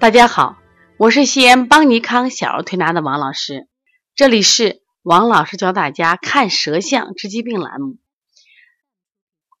[0.00, 0.56] 大家好，
[0.96, 3.68] 我是西安邦尼康小儿推拿的王老师，
[4.14, 7.98] 这里是王老师教大家看舌象治疾病栏目。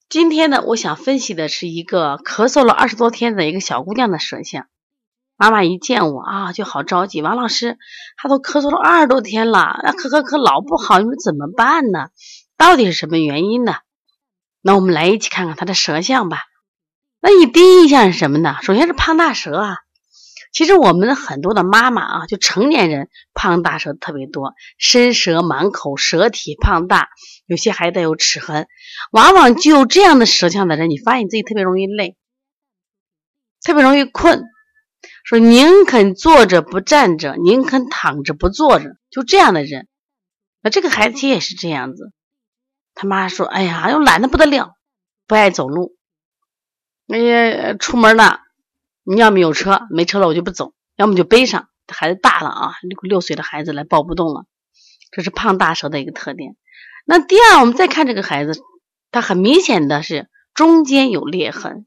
[0.08, 4.66] 今天呢，我想分析的是一个咳嗽了二十多天的一个小姑娘的舌象。
[5.36, 7.20] 妈妈一见我啊，就好着急。
[7.20, 7.76] 王老师，
[8.16, 12.08] 她都咳嗽了二十多天了，那咳咳咳老不好，你说怎么办呢？
[12.56, 13.74] 到底是什么原因呢？
[14.62, 16.38] 那我们来一起看看她的舌象吧。
[17.20, 18.56] 那你第一印象是什么呢？
[18.62, 19.76] 首先是胖大舌啊。
[20.52, 27.08] 其实我们很多的妈妈啊，就成年人胖大舌特别多，伸舌满口，舌体胖大，
[27.46, 28.66] 有些还带有齿痕。
[29.12, 32.16] 往往具有这样的舌象的人，你发现你自己特别容易累，
[33.62, 34.44] 特别容易困，
[35.24, 39.86] 说宁肯坐着不站着，宁肯躺着不坐着，就这样的人。
[40.62, 42.12] 那这个孩子其实也是这样子，
[42.94, 44.74] 他妈说：“哎呀，又懒得不得了，
[45.28, 45.96] 不爱走路，
[47.06, 48.40] 哎呀，出门了。”
[49.04, 51.68] 你要么有车，没车了我就不走，要么就背上。
[51.88, 54.44] 孩子大了啊，六六岁的孩子来抱不动了，
[55.10, 56.54] 这是胖大舌的一个特点。
[57.04, 58.60] 那第二，我们再看这个孩子，
[59.10, 61.86] 他很明显的是中间有裂痕。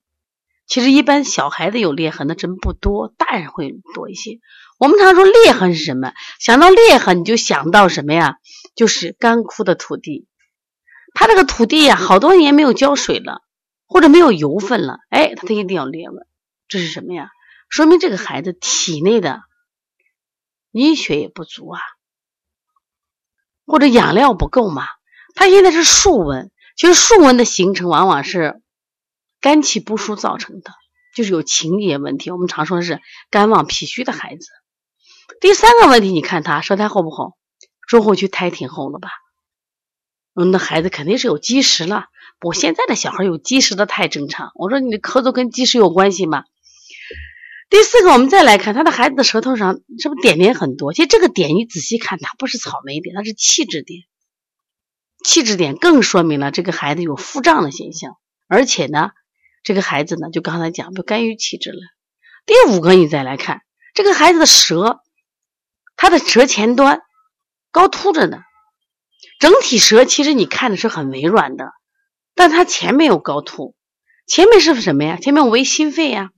[0.67, 4.39] 其实一般小孩子有裂痕的真不多，大人会多一些。
[4.77, 6.11] 我们常说裂痕是什么？
[6.39, 8.37] 想到裂痕你就想到什么呀？
[8.75, 10.27] 就是干枯的土地。
[11.13, 13.41] 他这个土地呀，好多年没有浇水了，
[13.85, 16.25] 或者没有油分了，哎，他一定要裂纹。
[16.67, 17.29] 这是什么呀？
[17.69, 19.41] 说明这个孩子体内的
[20.71, 21.79] 阴血也不足啊，
[23.65, 24.85] 或者养料不够嘛。
[25.35, 28.61] 他现在是竖纹，其实竖纹的形成往往是
[29.41, 30.71] 肝气不舒造成的，
[31.15, 32.29] 就是有情结问题。
[32.29, 34.47] 我们常说是肝旺脾虚的孩子。
[35.41, 37.35] 第三个问题，你看他舌苔厚不厚？
[37.87, 39.09] 中后区苔挺厚了吧？
[40.35, 42.05] 嗯，那孩子肯定是有积食了。
[42.41, 44.51] 我现在的小孩有积食的太正常。
[44.55, 46.43] 我说你的咳嗽跟积食有关系吗？
[47.73, 50.93] 第四个，我们再来看他的孩子的舌头上是不是点点很多？
[50.93, 54.03] 其实这个点你仔细看，它不是草莓点，它是气滞点。
[55.25, 58.15] 气滞点更说明了这个孩子有腹胀的现象，
[58.47, 59.09] 而且呢，
[59.63, 61.79] 这个孩子呢，就刚才讲，就肝郁气滞了。
[62.45, 63.61] 第五个，你再来看
[63.95, 64.99] 这个孩子的舌，
[65.95, 67.01] 他的舌前端
[67.71, 68.43] 高凸着呢。
[69.39, 71.71] 整体舌其实你看的是很微软的，
[72.35, 73.73] 但他前面有高凸，
[74.27, 75.17] 前面是什么呀？
[75.17, 76.29] 前面为心肺呀。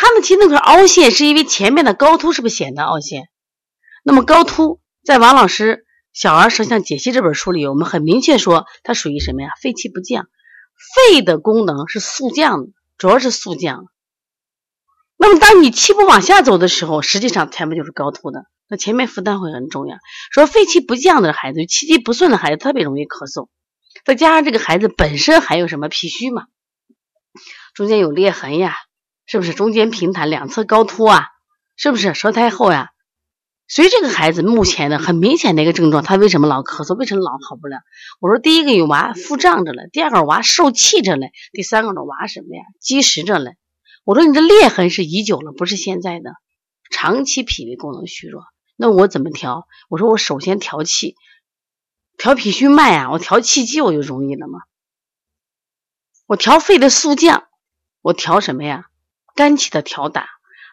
[0.00, 3.28] 他们其实那块凹陷是因为前面的高凸是不是显得凹陷？
[4.04, 5.78] 那么高凸在王老师
[6.12, 9.48] 《小儿舌象解析》这本书里，我们很明确说它属于什么呀？
[9.60, 10.28] 肺气不降，
[11.10, 13.86] 肺的功能是速降的，主要是速降。
[15.16, 19.96] 那么当你气不往下走的时候，实际上前面就是高凸的，那前面负担会很重要。
[20.30, 23.48] 说肺气不降的孩子，气机不顺的孩子特别容易咳嗽，
[24.04, 26.44] 再加上这个孩子本身还有什么脾虚嘛，
[27.74, 28.76] 中间有裂痕呀。
[29.28, 31.26] 是不是中间平坦，两侧高凸啊？
[31.76, 32.90] 是不是舌苔厚呀？
[33.68, 36.96] 所以这个孩子目前的很明显的一个症状，他为什么老咳嗽？
[36.96, 37.82] 为什么老好不了？
[38.20, 42.62] 我说第一个有娃腹胀着了，第二个娃受气着了，第三个呢娃什么呀？
[42.80, 43.52] 积食着了。
[44.04, 46.32] 我说你这裂痕是已久了，不是现在的，
[46.90, 48.44] 长期脾胃功能虚弱。
[48.76, 49.68] 那我怎么调？
[49.90, 51.16] 我说我首先调气，
[52.16, 54.60] 调脾虚脉啊，我调气机我就容易了嘛。
[56.26, 57.46] 我调肺的速降，
[58.00, 58.87] 我调什么呀？
[59.38, 60.26] 肝气的调达，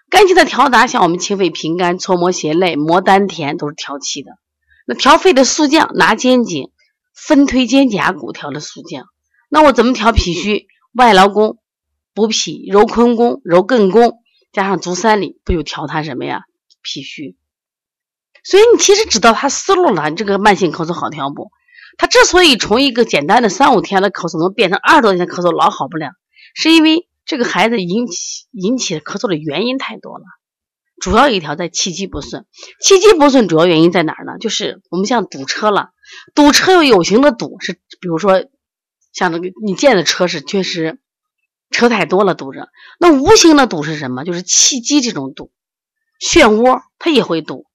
[0.09, 4.31] 肝气的调达，像我们清肺平肝、搓摩胁肋、摩丹田，都是调气的。
[4.87, 6.71] 那调肺的速降，拿肩颈
[7.13, 9.05] 分推肩胛骨调的速降。
[9.49, 10.65] 那我怎么调脾虚？
[10.93, 11.59] 外劳宫
[12.15, 16.41] 补脾，揉坤宫、揉艮宫，加上足三里，不就调它什么呀？
[16.81, 17.37] 脾虚。
[18.43, 21.51] 所以你其实知道他思路了，你这个慢性咳嗽好调不？
[21.99, 26.09] 他之所以从一个简单的三五天的咳嗽能变成二十多天咳嗽老好不了，
[26.55, 27.07] 是因为。
[27.25, 30.23] 这个孩子引起引起的咳嗽的原因太多了，
[31.01, 32.45] 主要一条在气机不顺。
[32.79, 34.37] 气机不顺主要原因在哪儿呢？
[34.39, 35.89] 就是我们像堵车了，
[36.35, 38.45] 堵车有有形的堵，是比如说
[39.11, 40.99] 像那个你见的车是确实
[41.71, 42.69] 车太多了堵着。
[42.99, 44.23] 那无形的堵是什么？
[44.23, 45.51] 就是气机这种堵，
[46.21, 47.65] 漩涡它也会堵。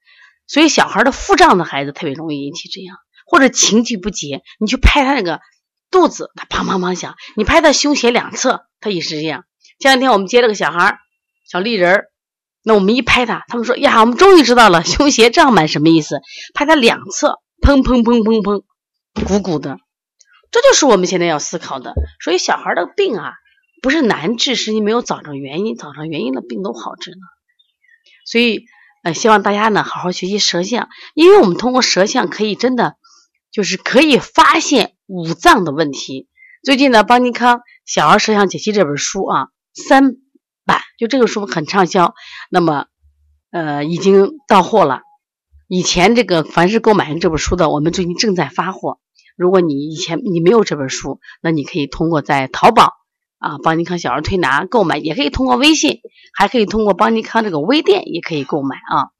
[0.46, 5.40] 所以小孩的腹胀的孩子特别容易引起这样，或者情绪不节，你去拍他那个。
[5.90, 9.44] 肚子他砰砰砰响，你拍他胸胁两侧，他也是这样。
[9.78, 10.98] 前两天我们接了个小孩儿
[11.50, 12.04] 小丽人儿，
[12.62, 16.20] 那我们一拍他，他们说呀，我们终于知道了胸胁胀满什么意思。
[16.54, 18.62] 拍他两侧，砰砰砰砰砰，
[19.26, 19.78] 鼓鼓的，
[20.52, 21.94] 这就是我们现在要思考的。
[22.22, 23.32] 所以小孩的病啊，
[23.82, 27.16] 不是难治，是你没有找着原因，找着原因的病都好治呢。
[28.26, 28.66] 所以
[29.02, 32.94] 呃，希望大家呢好好学习舌象，因为我们通过舌象可以真的
[33.50, 34.94] 就是可以发现。
[35.10, 36.28] 五脏的问题，
[36.62, 40.14] 最近呢，邦尼康小儿舌象解析这本书啊，三
[40.64, 42.14] 版，就这个书很畅销。
[42.48, 42.86] 那么，
[43.50, 45.00] 呃，已经到货了。
[45.66, 49.00] 以前这个凡是购买这本书的，我们最近正在发货。
[49.36, 52.92] 如果你以前你没有这本书，那你可以通过在淘宝
[53.38, 55.98] 啊邦尼康小儿推拿购买，也可以通过微信，
[56.38, 59.10] 还可以通过邦尼康这个微店也可以购买啊。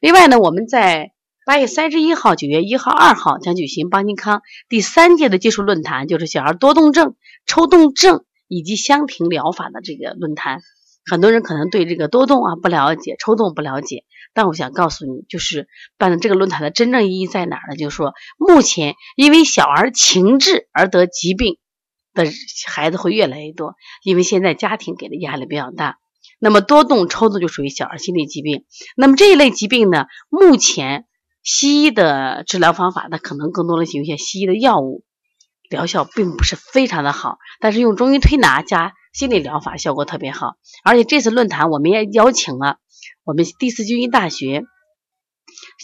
[0.00, 1.12] 另外呢，我们在
[1.46, 7.14] 八月三十一号、九月一号、二号将举行邦尼康第三届的技术论坛，就是小儿多动症、
[7.46, 10.60] 抽动症以及香庭疗法的这个论坛。
[11.08, 14.02] 很多人可能对这个多动啊不了解，抽动不了解。
[14.34, 17.76] 但我想告诉你，就是办的这个论坛的真正意义在哪儿呢？
[17.76, 21.58] 就是说，目前因为小儿情志而得疾病
[22.12, 22.24] 的
[22.66, 25.98] 孩子会越来越多，因为现在家庭给的压力比较大。
[26.40, 28.64] 那么多动、抽动就属于小儿心理疾病。
[28.96, 31.06] 那么这一类疾病呢，目前
[31.46, 35.04] 西医的治疗方法，那可能更多的用一些西医的药物，
[35.70, 37.38] 疗效并不是非常的好。
[37.60, 40.56] 但是用中医推拿加心理疗法效果特别好。
[40.82, 42.78] 而且这次论坛我们也邀请了。
[43.22, 44.64] 我们第四军医大学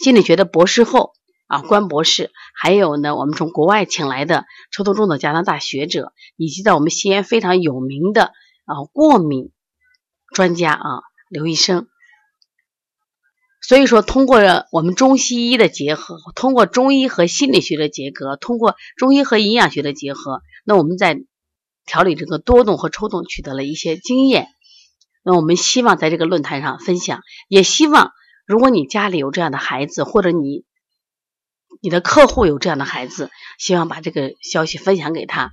[0.03, 1.13] 心理学的博士后
[1.47, 8.33] 啊，关博士，还有呢，我们从国外请来的抽动症的加拿大学者，以及在我们西安非常有名的
[8.65, 9.51] 啊过敏
[10.33, 11.87] 专家啊刘医生。
[13.67, 14.39] 所以说，通过
[14.71, 21.21] 我们中西医的结合，通过中医和心理学的结合，通过中医和营养学的结合，那我们在
[21.85, 24.47] 调理这个多动和抽动取得了一些经验。
[25.23, 28.11] 那我们希望在这个论坛上分享，也希望
[28.45, 30.65] 如果你家里有这样的孩子，或者你
[31.81, 35.51] 你的客户有这样的孩子，希望把这个消息分享给他。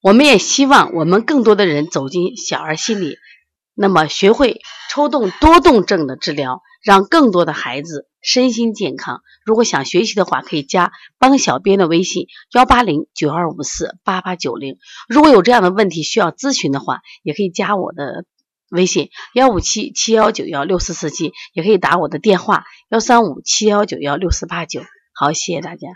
[0.00, 3.16] 我们也希望我们更多的人走进小儿心理，
[3.74, 4.60] 那么学会
[4.90, 9.22] 抽动多动症的治疗，让更多的孩子身心健康。
[9.44, 14.76] 如果想学习的话，可以加帮小编的微信幺八零九二五四八八九零。
[15.08, 18.24] 如果有这样的问题需要咨询的话，也可以加我的。
[18.70, 24.80] 微信幺五七七幺九幺六四四七，也可以打我的电话幺三五七幺九幺六四八九。
[25.12, 25.90] 好，谢谢大家。